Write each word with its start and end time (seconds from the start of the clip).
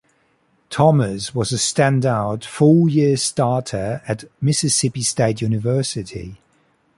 Thomas 0.71 1.35
was 1.35 1.53
a 1.53 1.57
standout 1.57 2.43
four-year 2.43 3.17
starter 3.17 4.01
at 4.07 4.23
Mississippi 4.41 5.03
State 5.03 5.41
University. 5.41 6.39